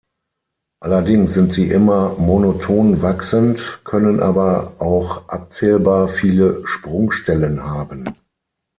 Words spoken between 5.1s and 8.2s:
abzählbar viele Sprungstellen haben.